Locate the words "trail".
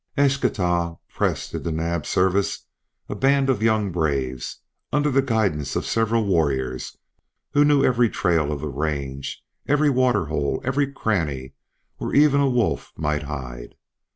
8.09-8.51